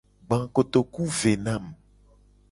[0.25, 1.73] Gba kotoku ve na mu.